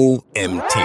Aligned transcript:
OMT. 0.00 0.78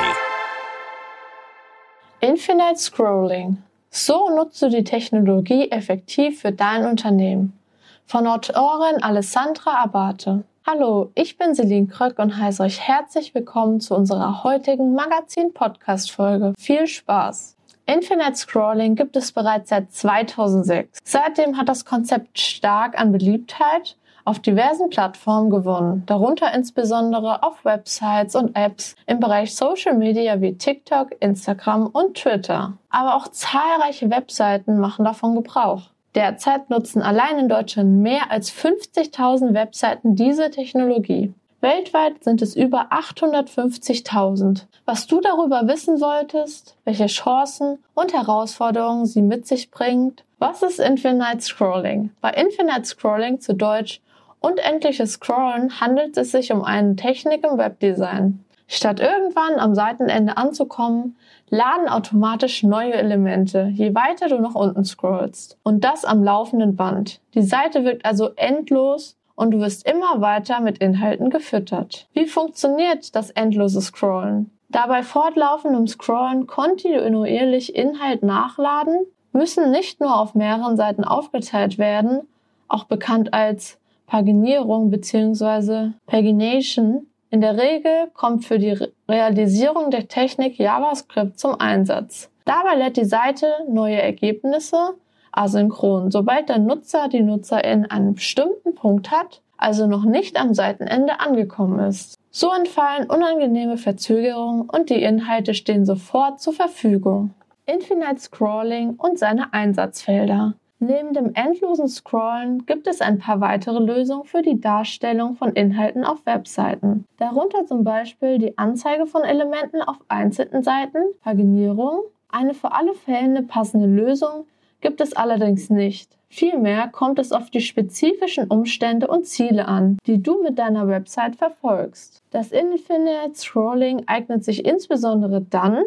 Infinite 2.19 2.75
Scrolling. 2.75 3.63
So 3.89 4.29
nutzt 4.35 4.61
du 4.61 4.67
die 4.67 4.83
Technologie 4.83 5.71
effektiv 5.71 6.41
für 6.41 6.51
dein 6.51 6.85
Unternehmen. 6.85 7.57
Von 8.05 8.27
Autorin 8.27 9.01
Alessandra 9.01 9.81
Abate. 9.81 10.43
Hallo, 10.67 11.11
ich 11.15 11.37
bin 11.37 11.55
Celine 11.55 11.87
Kröck 11.87 12.19
und 12.19 12.37
heiße 12.37 12.61
euch 12.61 12.81
herzlich 12.81 13.33
willkommen 13.33 13.79
zu 13.79 13.95
unserer 13.95 14.43
heutigen 14.43 14.93
Magazin-Podcast-Folge. 14.95 16.53
Viel 16.59 16.85
Spaß! 16.85 17.55
Infinite 17.85 18.35
Scrolling 18.35 18.95
gibt 18.95 19.15
es 19.15 19.31
bereits 19.31 19.69
seit 19.69 19.93
2006. 19.93 20.99
Seitdem 21.05 21.55
hat 21.57 21.69
das 21.69 21.85
Konzept 21.85 22.37
stark 22.37 22.99
an 22.99 23.13
Beliebtheit 23.13 23.95
auf 24.25 24.39
diversen 24.39 24.89
Plattformen 24.89 25.49
gewonnen, 25.49 26.03
darunter 26.07 26.53
insbesondere 26.53 27.43
auf 27.43 27.63
Websites 27.63 28.35
und 28.35 28.55
Apps 28.55 28.95
im 29.05 29.19
Bereich 29.19 29.55
Social 29.55 29.95
Media 29.95 30.41
wie 30.41 30.57
TikTok, 30.57 31.15
Instagram 31.19 31.87
und 31.87 32.17
Twitter. 32.17 32.73
Aber 32.89 33.15
auch 33.15 33.29
zahlreiche 33.29 34.09
Webseiten 34.09 34.79
machen 34.79 35.05
davon 35.05 35.35
Gebrauch. 35.35 35.83
Derzeit 36.15 36.69
nutzen 36.69 37.01
allein 37.01 37.37
in 37.37 37.49
Deutschland 37.49 38.01
mehr 38.01 38.31
als 38.31 38.51
50.000 38.51 39.53
Webseiten 39.53 40.15
diese 40.15 40.49
Technologie. 40.49 41.33
Weltweit 41.61 42.23
sind 42.23 42.41
es 42.41 42.55
über 42.55 42.91
850.000. 42.91 44.65
Was 44.85 45.07
du 45.07 45.19
darüber 45.19 45.67
wissen 45.67 45.97
solltest, 45.97 46.77
welche 46.85 47.07
Chancen 47.07 47.79
und 47.95 48.13
Herausforderungen 48.13 49.05
sie 49.05 49.21
mit 49.21 49.47
sich 49.47 49.71
bringt, 49.71 50.23
was 50.37 50.61
ist 50.61 50.79
Infinite 50.79 51.41
Scrolling? 51.41 52.11
Bei 52.21 52.29
Infinite 52.29 52.85
Scrolling 52.85 53.39
zu 53.39 53.55
Deutsch 53.55 54.01
Unendliches 54.45 55.13
Scrollen 55.13 55.81
handelt 55.81 56.15
es 56.17 56.29
sich 56.29 56.51
um 56.51 56.63
eine 56.63 56.95
Technik 56.95 57.43
im 57.43 57.57
Webdesign. 57.57 58.45
Statt 58.67 58.99
irgendwann 58.99 59.59
am 59.59 59.73
Seitenende 59.73 60.37
anzukommen, 60.37 61.15
laden 61.49 61.87
automatisch 61.87 62.61
neue 62.61 62.93
Elemente, 62.93 63.71
je 63.73 63.95
weiter 63.95 64.27
du 64.27 64.37
nach 64.37 64.53
unten 64.53 64.85
scrollst. 64.85 65.57
Und 65.63 65.83
das 65.83 66.05
am 66.05 66.23
laufenden 66.23 66.75
Band. 66.75 67.21
Die 67.33 67.41
Seite 67.41 67.85
wirkt 67.85 68.05
also 68.05 68.33
endlos 68.35 69.17
und 69.33 69.49
du 69.49 69.59
wirst 69.61 69.89
immer 69.89 70.21
weiter 70.21 70.59
mit 70.59 70.77
Inhalten 70.77 71.31
gefüttert. 71.31 72.07
Wie 72.13 72.27
funktioniert 72.27 73.15
das 73.15 73.31
endlose 73.31 73.81
Scrollen? 73.81 74.51
Da 74.69 74.85
bei 74.85 75.01
fortlaufendem 75.01 75.87
Scrollen 75.87 76.45
kontinuierlich 76.45 77.75
Inhalt 77.75 78.21
nachladen, 78.21 79.07
müssen 79.31 79.71
nicht 79.71 80.01
nur 80.01 80.15
auf 80.15 80.35
mehreren 80.35 80.77
Seiten 80.77 81.03
aufgeteilt 81.03 81.79
werden, 81.79 82.27
auch 82.67 82.83
bekannt 82.83 83.33
als 83.33 83.79
Paginierung 84.07 84.89
bzw. 84.89 85.91
Pagination. 86.05 87.07
In 87.31 87.41
der 87.41 87.57
Regel 87.57 88.09
kommt 88.13 88.45
für 88.45 88.59
die 88.59 88.77
Realisierung 89.09 89.91
der 89.91 90.07
Technik 90.07 90.57
JavaScript 90.57 91.39
zum 91.39 91.59
Einsatz. 91.59 92.29
Dabei 92.45 92.75
lädt 92.75 92.97
die 92.97 93.05
Seite 93.05 93.47
neue 93.67 94.01
Ergebnisse 94.01 94.95
asynchron, 95.31 96.11
sobald 96.11 96.49
der 96.49 96.59
Nutzer 96.59 97.09
die 97.09 97.21
Nutzerin 97.21 97.85
einen 97.85 98.15
bestimmten 98.15 98.73
Punkt 98.75 99.11
hat, 99.11 99.41
also 99.57 99.87
noch 99.87 100.05
nicht 100.05 100.39
am 100.39 100.53
Seitenende 100.53 101.19
angekommen 101.19 101.79
ist. 101.79 102.15
So 102.31 102.53
entfallen 102.53 103.09
unangenehme 103.09 103.77
Verzögerungen 103.77 104.69
und 104.69 104.89
die 104.89 105.01
Inhalte 105.01 105.53
stehen 105.53 105.85
sofort 105.85 106.39
zur 106.39 106.53
Verfügung. 106.53 107.33
Infinite 107.65 108.19
Scrolling 108.19 108.95
und 108.97 109.17
seine 109.17 109.53
Einsatzfelder. 109.53 110.53
Neben 110.79 111.13
dem 111.13 111.33
endlosen 111.33 111.87
Scrollen 111.87 112.65
gibt 112.65 112.87
es 112.87 113.01
ein 113.01 113.17
paar 113.17 113.39
weitere 113.39 113.79
Lösungen 113.79 114.25
für 114.25 114.41
die 114.41 114.59
Darstellung 114.59 115.35
von 115.35 115.53
Inhalten 115.53 116.03
auf 116.03 116.25
Webseiten. 116.25 117.05
Darunter 117.17 117.65
zum 117.65 117.83
Beispiel 117.83 118.37
die 118.37 118.57
Anzeige 118.57 119.05
von 119.05 119.23
Elementen 119.23 119.81
auf 119.81 119.97
einzelnen 120.09 120.63
Seiten, 120.63 120.99
Paginierung. 121.21 122.01
Eine 122.29 122.53
für 122.53 122.73
alle 122.73 122.93
Fälle 122.93 123.43
passende 123.43 123.87
Lösung 123.87 124.45
gibt 124.81 125.01
es 125.01 125.13
allerdings 125.13 125.69
nicht. 125.69 126.15
Vielmehr 126.27 126.89
kommt 126.89 127.17
es 127.17 127.31
auf 127.31 127.49
die 127.49 127.61
spezifischen 127.61 128.47
Umstände 128.49 129.07
und 129.07 129.25
Ziele 129.25 129.67
an, 129.67 129.97
die 130.05 130.21
du 130.21 130.43
mit 130.43 130.59
deiner 130.59 130.87
Website 130.87 131.37
verfolgst. 131.37 132.21
Das 132.31 132.51
Infinite 132.51 133.33
Scrolling 133.35 134.03
eignet 134.07 134.43
sich 134.43 134.65
insbesondere 134.65 135.41
dann, 135.41 135.85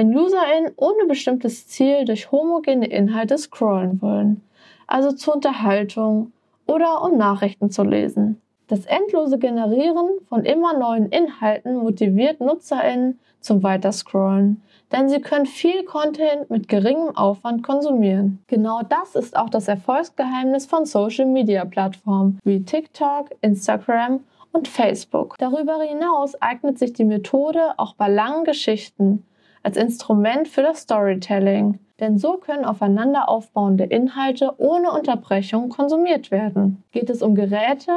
wenn 0.00 0.16
UserInnen 0.16 0.72
ohne 0.76 1.04
bestimmtes 1.06 1.68
Ziel 1.68 2.06
durch 2.06 2.32
homogene 2.32 2.86
Inhalte 2.86 3.36
scrollen 3.36 4.00
wollen, 4.00 4.40
also 4.86 5.12
zur 5.12 5.34
Unterhaltung 5.34 6.32
oder 6.66 7.02
um 7.02 7.18
Nachrichten 7.18 7.70
zu 7.70 7.82
lesen. 7.82 8.40
Das 8.68 8.86
endlose 8.86 9.38
Generieren 9.38 10.08
von 10.26 10.46
immer 10.46 10.72
neuen 10.72 11.10
Inhalten 11.10 11.76
motiviert 11.76 12.40
NutzerInnen 12.40 13.20
zum 13.40 13.62
Weiterscrollen, 13.62 14.62
denn 14.90 15.10
sie 15.10 15.20
können 15.20 15.44
viel 15.44 15.84
Content 15.84 16.48
mit 16.48 16.66
geringem 16.68 17.14
Aufwand 17.14 17.62
konsumieren. 17.62 18.38
Genau 18.46 18.80
das 18.88 19.14
ist 19.14 19.36
auch 19.36 19.50
das 19.50 19.68
Erfolgsgeheimnis 19.68 20.64
von 20.64 20.86
Social 20.86 21.26
Media 21.26 21.66
Plattformen 21.66 22.38
wie 22.42 22.64
TikTok, 22.64 23.32
Instagram 23.42 24.20
und 24.52 24.66
Facebook. 24.66 25.36
Darüber 25.38 25.82
hinaus 25.82 26.40
eignet 26.40 26.78
sich 26.78 26.94
die 26.94 27.04
Methode 27.04 27.74
auch 27.76 27.96
bei 27.96 28.08
langen 28.08 28.44
Geschichten 28.44 29.26
als 29.62 29.76
Instrument 29.76 30.48
für 30.48 30.62
das 30.62 30.80
Storytelling, 30.80 31.78
denn 32.00 32.18
so 32.18 32.38
können 32.38 32.64
aufeinander 32.64 33.28
aufbauende 33.28 33.84
Inhalte 33.84 34.54
ohne 34.58 34.90
Unterbrechung 34.90 35.68
konsumiert 35.68 36.30
werden. 36.30 36.82
Geht 36.92 37.10
es 37.10 37.22
um 37.22 37.34
Geräte, 37.34 37.92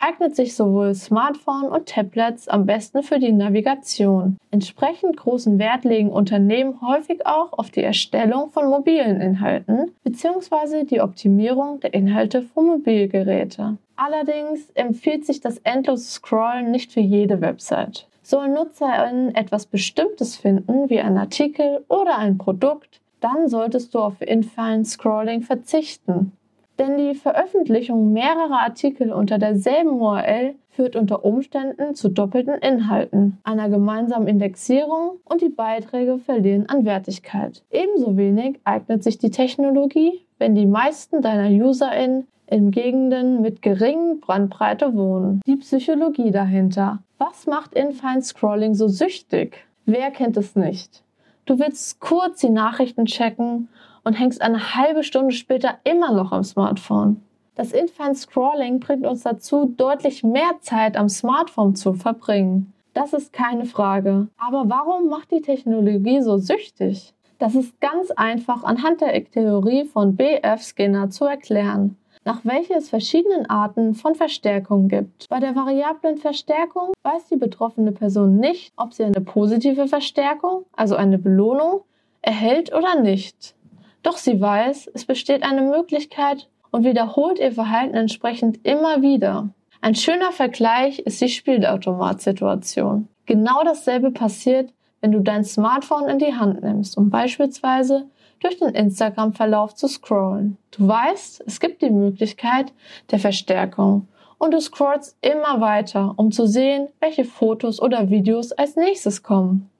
eignet 0.00 0.34
sich 0.34 0.56
sowohl 0.56 0.94
Smartphone 0.94 1.68
und 1.68 1.86
Tablets 1.86 2.48
am 2.48 2.66
besten 2.66 3.02
für 3.02 3.18
die 3.18 3.32
Navigation. 3.32 4.38
Entsprechend 4.50 5.16
großen 5.16 5.58
Wert 5.58 5.84
legen 5.84 6.10
Unternehmen 6.10 6.80
häufig 6.80 7.26
auch 7.26 7.52
auf 7.52 7.70
die 7.70 7.82
Erstellung 7.82 8.50
von 8.50 8.68
mobilen 8.68 9.20
Inhalten 9.20 9.92
bzw. 10.04 10.84
die 10.84 11.00
Optimierung 11.00 11.80
der 11.80 11.92
Inhalte 11.92 12.42
für 12.42 12.62
Mobilgeräte. 12.62 13.76
Allerdings 13.96 14.70
empfiehlt 14.70 15.26
sich 15.26 15.40
das 15.40 15.58
endlose 15.58 16.04
Scrollen 16.04 16.70
nicht 16.70 16.92
für 16.92 17.00
jede 17.00 17.42
Website. 17.42 18.06
Sollen 18.30 18.54
NutzerInnen 18.54 19.34
etwas 19.34 19.66
Bestimmtes 19.66 20.36
finden, 20.36 20.88
wie 20.88 21.00
ein 21.00 21.18
Artikel 21.18 21.84
oder 21.88 22.16
ein 22.16 22.38
Produkt, 22.38 23.00
dann 23.18 23.48
solltest 23.48 23.92
du 23.92 23.98
auf 23.98 24.20
Infinite 24.20 24.84
Scrolling 24.84 25.42
verzichten. 25.42 26.30
Denn 26.78 26.96
die 26.96 27.16
Veröffentlichung 27.16 28.12
mehrerer 28.12 28.60
Artikel 28.60 29.12
unter 29.12 29.38
derselben 29.38 30.00
URL 30.00 30.54
führt 30.68 30.94
unter 30.94 31.24
Umständen 31.24 31.96
zu 31.96 32.08
doppelten 32.08 32.54
Inhalten, 32.54 33.38
einer 33.42 33.68
gemeinsamen 33.68 34.28
Indexierung 34.28 35.18
und 35.24 35.40
die 35.40 35.48
Beiträge 35.48 36.18
verlieren 36.18 36.68
an 36.68 36.84
Wertigkeit. 36.84 37.64
Ebenso 37.72 38.16
wenig 38.16 38.60
eignet 38.62 39.02
sich 39.02 39.18
die 39.18 39.32
Technologie, 39.32 40.24
wenn 40.38 40.54
die 40.54 40.66
meisten 40.66 41.20
deiner 41.20 41.50
UserInnen 41.50 42.28
in 42.50 42.72
Gegenden 42.72 43.40
mit 43.40 43.62
geringen 43.62 44.20
Brandbreite 44.20 44.94
wohnen. 44.94 45.40
Die 45.46 45.56
Psychologie 45.56 46.32
dahinter. 46.32 46.98
Was 47.18 47.46
macht 47.46 47.74
Infinite 47.74 48.22
Scrolling 48.22 48.74
so 48.74 48.88
süchtig? 48.88 49.64
Wer 49.86 50.10
kennt 50.10 50.36
es 50.36 50.56
nicht? 50.56 51.02
Du 51.46 51.58
willst 51.58 52.00
kurz 52.00 52.40
die 52.40 52.50
Nachrichten 52.50 53.06
checken 53.06 53.68
und 54.02 54.14
hängst 54.14 54.42
eine 54.42 54.74
halbe 54.74 55.04
Stunde 55.04 55.32
später 55.32 55.78
immer 55.84 56.12
noch 56.12 56.32
am 56.32 56.42
Smartphone. 56.42 57.22
Das 57.54 57.72
Infinite 57.72 58.16
Scrolling 58.16 58.80
bringt 58.80 59.06
uns 59.06 59.22
dazu, 59.22 59.72
deutlich 59.76 60.24
mehr 60.24 60.52
Zeit 60.60 60.96
am 60.96 61.08
Smartphone 61.08 61.76
zu 61.76 61.94
verbringen. 61.94 62.72
Das 62.94 63.12
ist 63.12 63.32
keine 63.32 63.64
Frage. 63.64 64.28
Aber 64.38 64.64
warum 64.68 65.08
macht 65.08 65.30
die 65.30 65.42
Technologie 65.42 66.20
so 66.20 66.38
süchtig? 66.38 67.14
Das 67.38 67.54
ist 67.54 67.80
ganz 67.80 68.10
einfach 68.10 68.64
anhand 68.64 69.00
der 69.00 69.24
Theorie 69.24 69.84
von 69.84 70.16
BF 70.16 70.62
Skinner 70.62 71.10
zu 71.10 71.24
erklären 71.24 71.96
nach 72.30 72.44
welcher 72.44 72.76
es 72.76 72.88
verschiedenen 72.88 73.50
Arten 73.50 73.94
von 73.94 74.14
Verstärkung 74.14 74.86
gibt. 74.86 75.28
Bei 75.28 75.40
der 75.40 75.56
variablen 75.56 76.16
Verstärkung 76.16 76.92
weiß 77.02 77.26
die 77.26 77.36
betroffene 77.36 77.90
Person 77.90 78.36
nicht, 78.36 78.72
ob 78.76 78.94
sie 78.94 79.02
eine 79.02 79.20
positive 79.20 79.88
Verstärkung, 79.88 80.64
also 80.76 80.94
eine 80.94 81.18
Belohnung, 81.18 81.80
erhält 82.22 82.72
oder 82.72 83.00
nicht. 83.00 83.56
Doch 84.04 84.16
sie 84.16 84.40
weiß, 84.40 84.92
es 84.94 85.06
besteht 85.06 85.42
eine 85.42 85.62
Möglichkeit 85.62 86.48
und 86.70 86.84
wiederholt 86.84 87.40
ihr 87.40 87.50
Verhalten 87.50 87.96
entsprechend 87.96 88.64
immer 88.64 89.02
wieder. 89.02 89.48
Ein 89.80 89.96
schöner 89.96 90.30
Vergleich 90.30 91.00
ist 91.00 91.20
die 91.20 91.28
Spielautomat-Situation. 91.28 93.08
Genau 93.26 93.64
dasselbe 93.64 94.12
passiert, 94.12 94.72
wenn 95.00 95.10
du 95.10 95.18
dein 95.18 95.42
Smartphone 95.42 96.08
in 96.08 96.20
die 96.20 96.34
Hand 96.36 96.62
nimmst, 96.62 96.96
um 96.96 97.10
beispielsweise 97.10 98.06
durch 98.40 98.58
den 98.58 98.70
Instagram-Verlauf 98.70 99.74
zu 99.74 99.86
scrollen. 99.88 100.56
Du 100.70 100.88
weißt, 100.88 101.44
es 101.46 101.60
gibt 101.60 101.82
die 101.82 101.90
Möglichkeit 101.90 102.72
der 103.10 103.18
Verstärkung 103.18 104.08
und 104.38 104.52
du 104.52 104.60
scrollst 104.60 105.16
immer 105.20 105.60
weiter, 105.60 106.14
um 106.16 106.32
zu 106.32 106.46
sehen, 106.46 106.88
welche 106.98 107.24
Fotos 107.24 107.80
oder 107.80 108.10
Videos 108.10 108.52
als 108.52 108.76
nächstes 108.76 109.22
kommen. 109.22 109.70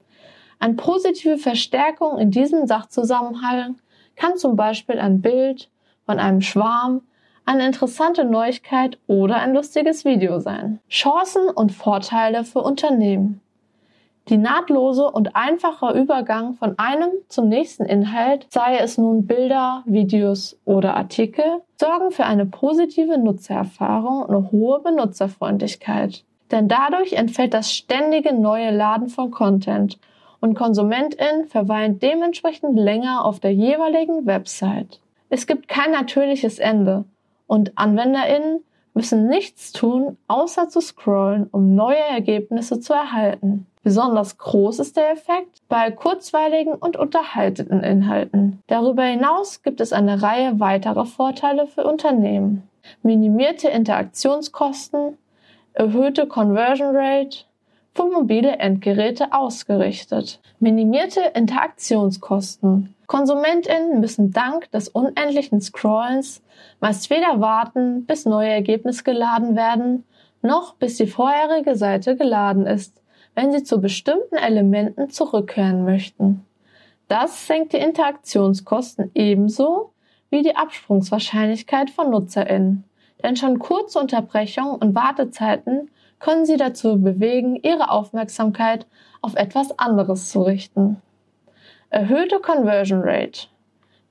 Eine 0.58 0.74
positive 0.74 1.38
Verstärkung 1.38 2.18
in 2.18 2.30
diesem 2.30 2.66
Sachzusammenhang 2.66 3.76
kann 4.14 4.36
zum 4.36 4.56
Beispiel 4.56 4.98
ein 4.98 5.22
Bild 5.22 5.70
von 6.04 6.18
einem 6.18 6.42
Schwarm, 6.42 7.00
eine 7.46 7.66
interessante 7.66 8.24
Neuigkeit 8.24 8.98
oder 9.06 9.36
ein 9.36 9.54
lustiges 9.54 10.04
Video 10.04 10.38
sein. 10.38 10.78
Chancen 10.90 11.48
und 11.48 11.72
Vorteile 11.72 12.44
für 12.44 12.60
Unternehmen. 12.60 13.40
Die 14.30 14.36
nahtlose 14.36 15.10
und 15.10 15.34
einfache 15.34 15.90
Übergang 15.90 16.54
von 16.54 16.78
einem 16.78 17.10
zum 17.26 17.48
nächsten 17.48 17.84
Inhalt, 17.84 18.46
sei 18.50 18.78
es 18.78 18.96
nun 18.96 19.26
Bilder, 19.26 19.82
Videos 19.86 20.56
oder 20.64 20.96
Artikel, 20.96 21.44
sorgen 21.80 22.12
für 22.12 22.24
eine 22.24 22.46
positive 22.46 23.18
Nutzererfahrung 23.18 24.22
und 24.22 24.30
eine 24.30 24.52
hohe 24.52 24.80
Benutzerfreundlichkeit. 24.82 26.22
Denn 26.52 26.68
dadurch 26.68 27.14
entfällt 27.14 27.54
das 27.54 27.72
ständige 27.72 28.32
neue 28.32 28.70
Laden 28.70 29.08
von 29.08 29.32
Content 29.32 29.98
und 30.40 30.54
KonsumentInnen 30.54 31.46
verweilen 31.46 31.98
dementsprechend 31.98 32.78
länger 32.78 33.24
auf 33.24 33.40
der 33.40 33.52
jeweiligen 33.52 34.26
Website. 34.26 35.00
Es 35.28 35.48
gibt 35.48 35.66
kein 35.66 35.90
natürliches 35.90 36.60
Ende 36.60 37.02
und 37.48 37.76
AnwenderInnen 37.76 38.60
müssen 38.94 39.26
nichts 39.26 39.72
tun, 39.72 40.18
außer 40.28 40.68
zu 40.68 40.80
scrollen, 40.80 41.48
um 41.50 41.74
neue 41.74 41.98
Ergebnisse 41.98 42.78
zu 42.78 42.92
erhalten. 42.92 43.66
Besonders 43.82 44.36
groß 44.36 44.78
ist 44.78 44.96
der 44.96 45.10
Effekt 45.10 45.62
bei 45.68 45.90
kurzweiligen 45.90 46.74
und 46.74 46.96
unterhaltenden 46.96 47.82
Inhalten. 47.82 48.62
Darüber 48.66 49.04
hinaus 49.04 49.62
gibt 49.62 49.80
es 49.80 49.92
eine 49.92 50.22
Reihe 50.22 50.60
weiterer 50.60 51.06
Vorteile 51.06 51.66
für 51.66 51.84
Unternehmen. 51.84 52.68
Minimierte 53.02 53.68
Interaktionskosten, 53.68 55.16
erhöhte 55.72 56.26
Conversion 56.26 56.94
Rate, 56.94 57.44
für 57.94 58.04
mobile 58.04 58.58
Endgeräte 58.58 59.32
ausgerichtet. 59.32 60.40
Minimierte 60.58 61.20
Interaktionskosten. 61.34 62.94
KonsumentInnen 63.06 63.98
müssen 64.00 64.30
dank 64.30 64.70
des 64.70 64.88
unendlichen 64.88 65.60
Scrollens 65.60 66.42
meist 66.80 67.10
weder 67.10 67.40
warten, 67.40 68.06
bis 68.06 68.26
neue 68.26 68.50
Ergebnisse 68.50 69.02
geladen 69.02 69.56
werden, 69.56 70.04
noch 70.42 70.74
bis 70.74 70.96
die 70.96 71.06
vorherige 71.06 71.76
Seite 71.76 72.16
geladen 72.16 72.66
ist, 72.66 72.99
wenn 73.34 73.52
sie 73.52 73.62
zu 73.62 73.80
bestimmten 73.80 74.36
Elementen 74.36 75.10
zurückkehren 75.10 75.84
möchten. 75.84 76.44
Das 77.08 77.46
senkt 77.46 77.72
die 77.72 77.78
Interaktionskosten 77.78 79.10
ebenso 79.14 79.92
wie 80.30 80.42
die 80.42 80.56
Absprungswahrscheinlichkeit 80.56 81.90
von 81.90 82.10
NutzerInnen. 82.10 82.84
Denn 83.22 83.36
schon 83.36 83.58
kurze 83.58 83.98
Unterbrechungen 83.98 84.76
und 84.76 84.94
Wartezeiten 84.94 85.90
können 86.20 86.46
sie 86.46 86.56
dazu 86.56 87.00
bewegen, 87.00 87.56
ihre 87.56 87.90
Aufmerksamkeit 87.90 88.86
auf 89.22 89.34
etwas 89.34 89.78
anderes 89.78 90.30
zu 90.30 90.42
richten. 90.42 91.02
Erhöhte 91.90 92.38
Conversion 92.38 93.00
Rate. 93.02 93.48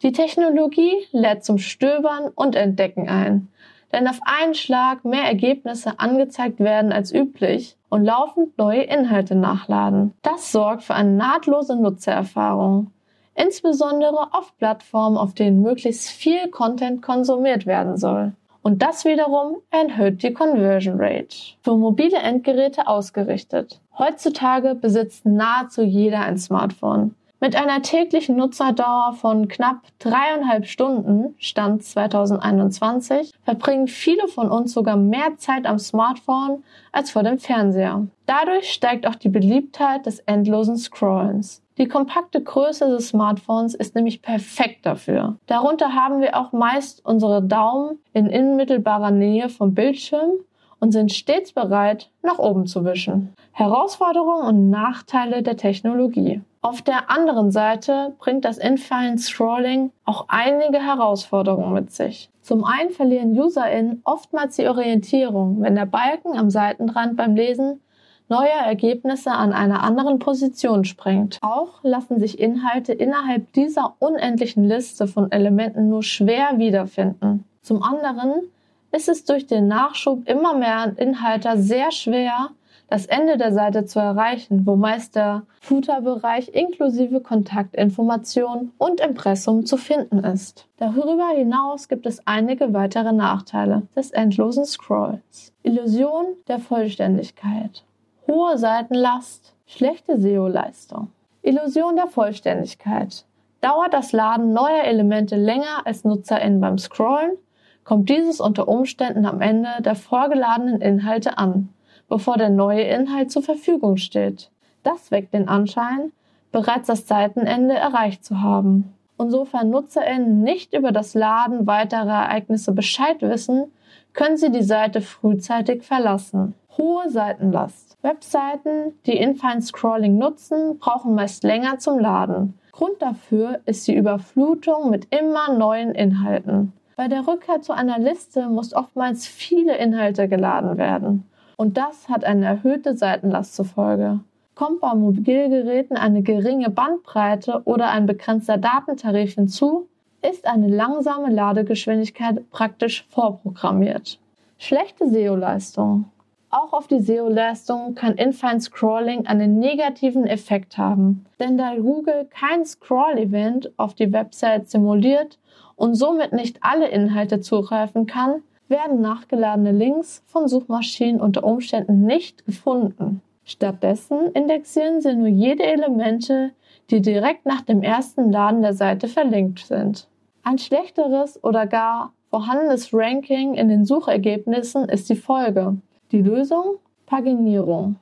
Die 0.01 0.11
Technologie 0.11 1.07
lädt 1.11 1.43
zum 1.43 1.57
Stöbern 1.57 2.31
und 2.35 2.55
Entdecken 2.55 3.09
ein, 3.09 3.47
denn 3.91 4.07
auf 4.07 4.19
einen 4.23 4.53
Schlag 4.53 5.05
mehr 5.05 5.23
Ergebnisse 5.23 5.99
angezeigt 5.99 6.59
werden 6.59 6.91
als 6.91 7.13
üblich 7.13 7.75
und 7.89 8.05
laufend 8.05 8.57
neue 8.57 8.83
Inhalte 8.83 9.35
nachladen. 9.35 10.13
Das 10.21 10.51
sorgt 10.51 10.83
für 10.83 10.93
eine 10.93 11.11
nahtlose 11.11 11.75
Nutzererfahrung, 11.75 12.91
insbesondere 13.35 14.33
auf 14.33 14.55
Plattformen, 14.57 15.17
auf 15.17 15.33
denen 15.33 15.61
möglichst 15.61 16.09
viel 16.09 16.49
Content 16.49 17.01
konsumiert 17.01 17.65
werden 17.65 17.97
soll. 17.97 18.33
Und 18.61 18.81
das 18.81 19.05
wiederum 19.05 19.57
erhöht 19.71 20.21
die 20.21 20.33
Conversion 20.33 20.97
Rate. 20.99 21.55
Für 21.63 21.77
mobile 21.77 22.17
Endgeräte 22.17 22.87
ausgerichtet. 22.87 23.79
Heutzutage 23.97 24.75
besitzt 24.75 25.25
nahezu 25.25 25.81
jeder 25.81 26.19
ein 26.21 26.37
Smartphone. 26.37 27.15
Mit 27.41 27.55
einer 27.55 27.81
täglichen 27.81 28.35
Nutzerdauer 28.35 29.13
von 29.13 29.47
knapp 29.47 29.83
dreieinhalb 29.99 30.65
Stunden, 30.65 31.35
Stand 31.39 31.83
2021, 31.83 33.31
verbringen 33.45 33.87
viele 33.87 34.27
von 34.27 34.51
uns 34.51 34.73
sogar 34.73 34.97
mehr 34.97 35.37
Zeit 35.37 35.65
am 35.65 35.79
Smartphone 35.79 36.65
als 36.91 37.11
vor 37.11 37.23
dem 37.23 37.39
Fernseher. 37.39 38.07
Dadurch 38.25 38.73
steigt 38.73 39.07
auch 39.07 39.15
die 39.15 39.29
Beliebtheit 39.29 40.05
des 40.05 40.19
endlosen 40.19 40.75
Scrollens. 40.75 41.61
Die 41.77 41.87
kompakte 41.87 42.43
Größe 42.43 42.89
des 42.89 43.07
Smartphones 43.07 43.73
ist 43.73 43.95
nämlich 43.95 44.21
perfekt 44.21 44.85
dafür. 44.85 45.37
Darunter 45.47 45.93
haben 45.93 46.19
wir 46.19 46.37
auch 46.37 46.51
meist 46.51 47.05
unsere 47.05 47.41
Daumen 47.41 47.99
in 48.11 48.27
unmittelbarer 48.27 49.11
Nähe 49.11 49.47
vom 49.47 49.73
Bildschirm 49.73 50.31
und 50.79 50.91
sind 50.91 51.11
stets 51.11 51.51
bereit, 51.53 52.09
nach 52.21 52.39
oben 52.39 52.67
zu 52.67 52.85
wischen. 52.85 53.33
Herausforderungen 53.51 54.47
und 54.47 54.69
Nachteile 54.69 55.43
der 55.43 55.57
Technologie. 55.57 56.41
Auf 56.61 56.81
der 56.81 57.09
anderen 57.09 57.51
Seite 57.51 58.13
bringt 58.19 58.43
das 58.43 58.57
Infine 58.57 59.17
Scrolling 59.17 59.91
auch 60.05 60.25
einige 60.27 60.79
Herausforderungen 60.79 61.73
mit 61.73 61.91
sich. 61.91 62.29
Zum 62.41 62.65
einen 62.65 62.89
verlieren 62.89 63.39
UserInnen 63.39 64.01
oftmals 64.03 64.55
die 64.57 64.67
Orientierung, 64.67 65.61
wenn 65.61 65.75
der 65.75 65.85
Balken 65.85 66.37
am 66.37 66.49
Seitenrand 66.49 67.15
beim 67.15 67.35
Lesen 67.35 67.81
neue 68.27 68.49
Ergebnisse 68.49 69.31
an 69.31 69.53
einer 69.53 69.83
anderen 69.83 70.19
Position 70.19 70.85
springt. 70.85 71.39
Auch 71.41 71.83
lassen 71.83 72.19
sich 72.19 72.39
Inhalte 72.39 72.93
innerhalb 72.93 73.51
dieser 73.53 73.95
unendlichen 73.99 74.63
Liste 74.63 75.07
von 75.07 75.31
Elementen 75.31 75.89
nur 75.89 76.03
schwer 76.03 76.57
wiederfinden. 76.57 77.45
Zum 77.61 77.83
anderen 77.83 78.43
ist 78.91 79.09
es 79.09 79.25
durch 79.25 79.47
den 79.47 79.67
Nachschub 79.67 80.27
immer 80.27 80.53
mehr 80.53 80.93
Inhalter 80.97 81.57
sehr 81.57 81.91
schwer, 81.91 82.49
das 82.89 83.05
Ende 83.05 83.37
der 83.37 83.53
Seite 83.53 83.85
zu 83.85 83.99
erreichen, 83.99 84.65
wo 84.65 84.75
meist 84.75 85.15
der 85.15 85.43
Footer-Bereich 85.61 86.49
inklusive 86.49 87.21
Kontaktinformation 87.21 88.71
und 88.79 88.99
Impressum 88.99 89.65
zu 89.65 89.77
finden 89.77 90.19
ist. 90.19 90.67
Darüber 90.77 91.29
hinaus 91.29 91.87
gibt 91.87 92.07
es 92.07 92.25
einige 92.25 92.73
weitere 92.73 93.13
Nachteile 93.13 93.83
des 93.95 94.09
endlosen 94.09 94.65
Scrolls. 94.65 95.53
Illusion 95.61 96.25
der 96.47 96.59
Vollständigkeit 96.59 97.83
hohe 98.29 98.57
Seitenlast, 98.57 99.55
schlechte 99.65 100.19
SEO-Leistung. 100.19 101.09
Illusion 101.41 101.95
der 101.95 102.07
Vollständigkeit. 102.07 103.25
Dauert 103.59 103.93
das 103.93 104.11
Laden 104.11 104.53
neuer 104.53 104.83
Elemente 104.83 105.35
länger 105.35 105.85
als 105.85 106.03
NutzerInnen 106.03 106.61
beim 106.61 106.77
Scrollen, 106.77 107.37
kommt 107.83 108.09
dieses 108.09 108.39
unter 108.39 108.67
Umständen 108.67 109.25
am 109.25 109.41
Ende 109.41 109.69
der 109.81 109.95
vorgeladenen 109.95 110.81
Inhalte 110.81 111.37
an, 111.37 111.69
bevor 112.07 112.37
der 112.37 112.49
neue 112.49 112.83
Inhalt 112.83 113.31
zur 113.31 113.41
Verfügung 113.41 113.97
steht. 113.97 114.51
Das 114.83 115.11
weckt 115.11 115.33
den 115.33 115.47
Anschein, 115.47 116.11
bereits 116.51 116.87
das 116.87 117.07
Seitenende 117.07 117.75
erreicht 117.75 118.23
zu 118.23 118.41
haben. 118.41 118.93
Und 119.17 119.31
sofern 119.31 119.69
NutzerInnen 119.69 120.41
nicht 120.43 120.73
über 120.73 120.91
das 120.91 121.13
Laden 121.13 121.67
weiterer 121.67 122.23
Ereignisse 122.23 122.71
Bescheid 122.71 123.21
wissen, 123.21 123.71
können 124.13 124.37
sie 124.37 124.51
die 124.51 124.63
Seite 124.63 125.01
frühzeitig 125.01 125.83
verlassen. 125.83 126.55
Hohe 126.77 127.09
Seitenlast. 127.09 127.97
Webseiten, 128.01 128.93
die 129.05 129.17
Infine 129.17 129.61
Scrolling 129.61 130.17
nutzen, 130.17 130.79
brauchen 130.79 131.15
meist 131.15 131.43
länger 131.43 131.79
zum 131.79 131.99
Laden. 131.99 132.57
Grund 132.71 133.01
dafür 133.01 133.59
ist 133.65 133.85
die 133.87 133.95
Überflutung 133.95 134.89
mit 134.89 135.13
immer 135.13 135.53
neuen 135.53 135.91
Inhalten. 135.93 136.71
Bei 136.99 137.07
der 137.07 137.25
Rückkehr 137.25 137.61
zu 137.61 137.71
einer 137.71 137.97
Liste 137.97 138.49
muss 138.49 138.73
oftmals 138.73 139.25
viele 139.25 139.77
Inhalte 139.77 140.27
geladen 140.27 140.77
werden. 140.77 141.23
Und 141.55 141.77
das 141.77 142.09
hat 142.09 142.25
eine 142.25 142.45
erhöhte 142.45 142.97
Seitenlast 142.97 143.55
zur 143.55 143.63
Folge. 143.63 144.19
Kommt 144.53 144.81
bei 144.81 144.93
Mobilgeräten 144.93 145.95
eine 145.95 146.23
geringe 146.23 146.69
Bandbreite 146.69 147.61
oder 147.63 147.89
ein 147.91 148.05
begrenzter 148.05 148.57
Datentarif 148.57 149.35
hinzu, 149.35 149.87
ist 150.29 150.45
eine 150.45 150.67
langsame 150.67 151.29
Ladegeschwindigkeit 151.29 152.49
praktisch 152.51 153.07
vorprogrammiert. 153.07 154.19
Schlechte 154.57 155.07
SEO-Leistung. 155.07 156.03
Auch 156.49 156.73
auf 156.73 156.87
die 156.87 156.99
SEO-Leistung 156.99 157.95
kann 157.95 158.15
Infine 158.15 158.59
Scrolling 158.59 159.25
einen 159.25 159.57
negativen 159.57 160.25
Effekt 160.27 160.77
haben, 160.77 161.25
denn 161.39 161.57
da 161.57 161.75
Google 161.77 162.27
kein 162.29 162.65
Scroll-Event 162.65 163.71
auf 163.77 163.93
die 163.93 164.11
Website 164.11 164.69
simuliert 164.69 165.39
und 165.79 165.95
somit 165.95 166.33
nicht 166.33 166.57
alle 166.61 166.89
Inhalte 166.89 167.39
zugreifen 167.39 168.05
kann, 168.05 168.43
werden 168.67 168.99
nachgeladene 168.99 169.71
Links 169.71 170.21
von 170.27 170.47
Suchmaschinen 170.47 171.21
unter 171.21 171.43
Umständen 171.43 172.01
nicht 172.05 172.45
gefunden. 172.45 173.21
Stattdessen 173.45 174.31
indexieren 174.33 174.99
sie 175.01 175.15
nur 175.15 175.29
jede 175.29 175.63
Elemente, 175.63 176.51
die 176.89 177.01
direkt 177.01 177.45
nach 177.45 177.61
dem 177.61 177.81
ersten 177.81 178.29
Laden 178.29 178.61
der 178.61 178.73
Seite 178.73 179.07
verlinkt 179.07 179.59
sind. 179.59 180.07
Ein 180.43 180.57
schlechteres 180.57 181.41
oder 181.43 181.65
gar 181.65 182.13
vorhandenes 182.29 182.93
Ranking 182.93 183.55
in 183.55 183.69
den 183.69 183.85
Suchergebnissen 183.85 184.89
ist 184.89 185.09
die 185.09 185.15
Folge. 185.15 185.77
Die 186.11 186.21
Lösung? 186.21 186.75
Paginierung. 187.05 187.95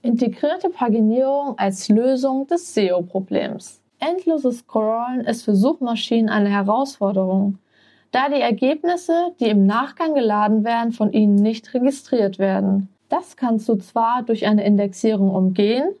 Integrierte 0.00 0.70
Paginierung 0.70 1.58
als 1.58 1.88
Lösung 1.88 2.46
des 2.46 2.72
SEO-Problems. 2.72 3.82
Endloses 3.98 4.58
Scrollen 4.58 5.20
ist 5.20 5.44
für 5.44 5.54
Suchmaschinen 5.54 6.28
eine 6.28 6.50
Herausforderung, 6.50 7.58
da 8.12 8.28
die 8.28 8.40
Ergebnisse, 8.40 9.32
die 9.40 9.48
im 9.48 9.66
Nachgang 9.66 10.14
geladen 10.14 10.64
werden, 10.64 10.92
von 10.92 11.12
ihnen 11.12 11.34
nicht 11.34 11.72
registriert 11.74 12.38
werden. 12.38 12.88
Das 13.08 13.36
kannst 13.36 13.68
du 13.68 13.76
zwar 13.76 14.22
durch 14.22 14.46
eine 14.46 14.64
Indexierung 14.64 15.34
umgehen, 15.34 15.94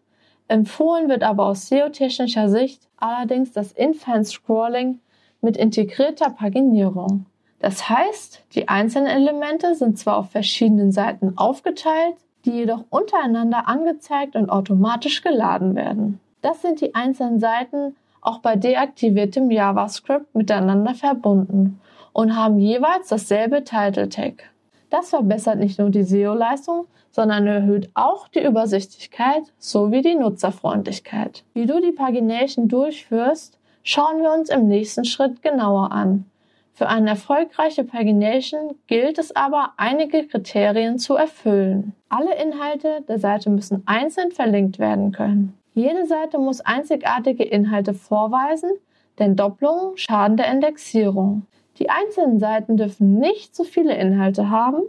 empfohlen 0.48 1.08
wird 1.08 1.22
aber 1.22 1.46
aus 1.46 1.68
SEO-technischer 1.68 2.48
Sicht 2.48 2.88
allerdings 2.96 3.52
das 3.52 3.72
Infant 3.72 4.26
Scrolling 4.26 5.00
mit 5.40 5.56
integrierter 5.56 6.30
Paginierung. 6.30 7.26
Das 7.58 7.88
heißt, 7.88 8.44
die 8.54 8.68
einzelnen 8.68 9.08
Elemente 9.08 9.74
sind 9.74 9.98
zwar 9.98 10.18
auf 10.18 10.30
verschiedenen 10.30 10.92
Seiten 10.92 11.36
aufgeteilt, 11.36 12.16
die 12.44 12.52
jedoch 12.52 12.84
untereinander 12.90 13.66
angezeigt 13.66 14.36
und 14.36 14.50
automatisch 14.50 15.22
geladen 15.22 15.74
werden. 15.74 16.20
Das 16.46 16.62
sind 16.62 16.80
die 16.80 16.94
einzelnen 16.94 17.40
Seiten 17.40 17.96
auch 18.20 18.38
bei 18.38 18.54
deaktiviertem 18.54 19.50
JavaScript 19.50 20.32
miteinander 20.32 20.94
verbunden 20.94 21.80
und 22.12 22.36
haben 22.36 22.60
jeweils 22.60 23.08
dasselbe 23.08 23.64
Title 23.64 24.08
Tag. 24.08 24.44
Das 24.88 25.10
verbessert 25.10 25.58
nicht 25.58 25.80
nur 25.80 25.90
die 25.90 26.04
SEO-Leistung, 26.04 26.86
sondern 27.10 27.48
erhöht 27.48 27.90
auch 27.94 28.28
die 28.28 28.44
Übersichtlichkeit 28.44 29.42
sowie 29.58 30.02
die 30.02 30.14
Nutzerfreundlichkeit. 30.14 31.42
Wie 31.52 31.66
du 31.66 31.80
die 31.80 31.90
Pagination 31.90 32.68
durchführst, 32.68 33.58
schauen 33.82 34.22
wir 34.22 34.32
uns 34.32 34.48
im 34.48 34.68
nächsten 34.68 35.04
Schritt 35.04 35.42
genauer 35.42 35.90
an. 35.90 36.26
Für 36.74 36.86
eine 36.86 37.10
erfolgreiche 37.10 37.82
Pagination 37.82 38.76
gilt 38.86 39.18
es 39.18 39.34
aber, 39.34 39.72
einige 39.78 40.24
Kriterien 40.28 41.00
zu 41.00 41.16
erfüllen. 41.16 41.92
Alle 42.08 42.40
Inhalte 42.40 43.02
der 43.08 43.18
Seite 43.18 43.50
müssen 43.50 43.82
einzeln 43.86 44.30
verlinkt 44.30 44.78
werden 44.78 45.10
können. 45.10 45.58
Jede 45.76 46.06
Seite 46.06 46.38
muss 46.38 46.62
einzigartige 46.62 47.44
Inhalte 47.44 47.92
vorweisen, 47.92 48.70
denn 49.18 49.36
Doppelungen 49.36 49.94
schaden 49.98 50.38
der 50.38 50.50
Indexierung. 50.50 51.42
Die 51.78 51.90
einzelnen 51.90 52.40
Seiten 52.40 52.78
dürfen 52.78 53.18
nicht 53.18 53.54
zu 53.54 53.62
viele 53.62 53.94
Inhalte 53.94 54.48
haben, 54.48 54.80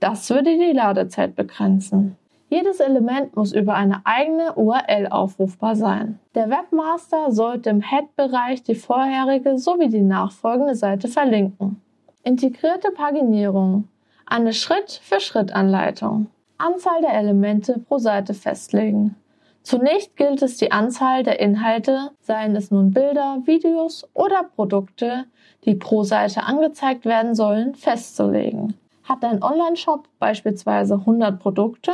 das 0.00 0.28
würde 0.30 0.58
die 0.58 0.72
Ladezeit 0.72 1.36
begrenzen. 1.36 2.16
Jedes 2.48 2.80
Element 2.80 3.36
muss 3.36 3.52
über 3.52 3.74
eine 3.74 4.00
eigene 4.02 4.54
URL 4.54 5.06
aufrufbar 5.10 5.76
sein. 5.76 6.18
Der 6.34 6.50
Webmaster 6.50 7.30
sollte 7.30 7.70
im 7.70 7.80
Head-Bereich 7.80 8.64
die 8.64 8.74
vorherige 8.74 9.58
sowie 9.58 9.90
die 9.90 10.02
nachfolgende 10.02 10.74
Seite 10.74 11.06
verlinken. 11.06 11.80
Integrierte 12.24 12.90
Paginierung. 12.90 13.86
Eine 14.26 14.52
Schritt-für-Schritt-Anleitung. 14.52 16.26
Anzahl 16.58 17.00
der 17.00 17.14
Elemente 17.14 17.78
pro 17.78 17.98
Seite 17.98 18.34
festlegen. 18.34 19.14
Zunächst 19.62 20.16
gilt 20.16 20.42
es, 20.42 20.56
die 20.56 20.72
Anzahl 20.72 21.22
der 21.22 21.38
Inhalte, 21.38 22.10
seien 22.20 22.56
es 22.56 22.70
nun 22.70 22.90
Bilder, 22.90 23.38
Videos 23.44 24.08
oder 24.12 24.42
Produkte, 24.42 25.24
die 25.64 25.74
pro 25.76 26.02
Seite 26.02 26.44
angezeigt 26.44 27.04
werden 27.04 27.34
sollen, 27.34 27.74
festzulegen. 27.74 28.74
Hat 29.04 29.22
dein 29.22 29.42
Online-Shop 29.42 30.08
beispielsweise 30.18 30.94
100 30.94 31.38
Produkte 31.38 31.92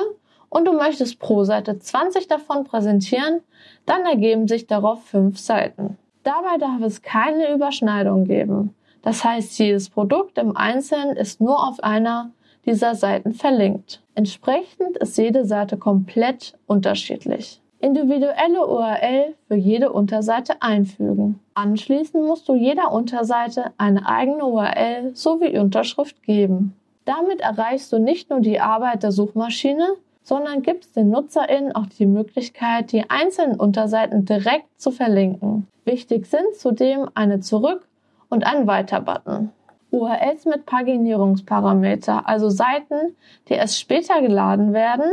und 0.49 0.67
du 0.67 0.73
möchtest 0.73 1.19
pro 1.19 1.45
Seite 1.45 1.79
20 1.79 2.27
davon 2.27 2.65
präsentieren, 2.65 3.41
dann 3.85 4.07
ergeben 4.07 4.49
sich 4.49 4.67
darauf 4.67 5.05
5 5.05 5.39
Seiten. 5.39 5.99
Dabei 6.23 6.57
darf 6.59 6.81
es 6.83 7.03
keine 7.03 7.53
Überschneidung 7.53 8.25
geben. 8.25 8.75
Das 9.03 9.25
heißt, 9.25 9.59
jedes 9.59 9.91
Produkt 9.91 10.39
im 10.39 10.57
Einzelnen 10.57 11.17
ist 11.17 11.41
nur 11.41 11.67
auf 11.67 11.83
einer 11.83 12.31
dieser 12.67 12.95
Seiten 12.95 13.33
verlinkt. 13.33 14.03
Entsprechend 14.15 14.97
ist 14.99 15.17
jede 15.19 15.45
Seite 15.45 15.77
komplett 15.77 16.55
unterschiedlich. 16.67 17.61
Individuelle 17.81 18.67
URL 18.67 19.35
für 19.47 19.55
jede 19.55 19.93
Unterseite 19.93 20.61
einfügen. 20.61 21.39
Anschließend 21.55 22.25
musst 22.25 22.49
du 22.49 22.55
jeder 22.55 22.93
Unterseite 22.93 23.73
eine 23.79 24.09
eigene 24.09 24.45
URL 24.45 25.15
sowie 25.15 25.57
Unterschrift 25.59 26.23
geben. 26.25 26.75
Damit 27.05 27.41
erreichst 27.41 27.93
du 27.93 27.99
nicht 27.99 28.31
nur 28.31 28.41
die 28.41 28.61
Arbeit 28.61 29.05
der 29.05 29.13
Suchmaschine, 29.13 29.95
sondern 30.23 30.63
gibst 30.63 30.97
den 30.97 31.09
NutzerInnen 31.09 31.75
auch 31.75 31.87
die 31.87 32.05
Möglichkeit, 32.05 32.93
die 32.93 33.09
einzelnen 33.09 33.59
Unterseiten 33.59 34.27
direkt 34.27 34.67
zu 34.77 34.91
verlinken. 34.91 35.67
Wichtig 35.85 36.27
sind 36.27 36.55
zudem 36.55 37.09
eine 37.15 37.41
Zurück- 37.41 37.89
und 38.29 38.45
ein 38.45 38.67
Weiter-Button. 38.67 39.51
URLs 39.91 40.45
mit 40.45 40.67
Paginierungsparameter, 40.67 42.29
also 42.29 42.51
Seiten, 42.51 43.17
die 43.49 43.55
erst 43.55 43.79
später 43.79 44.21
geladen 44.21 44.73
werden, 44.73 45.11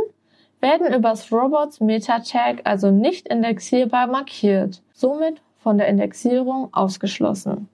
werden 0.59 0.93
übers 0.93 1.31
Robots 1.31 1.79
Meta 1.79 2.19
Tag 2.19 2.61
also 2.63 2.91
nicht 2.91 3.27
indexierbar 3.27 4.07
markiert, 4.07 4.81
somit 4.93 5.41
von 5.57 5.77
der 5.77 5.87
Indexierung 5.87 6.69
ausgeschlossen. 6.73 7.69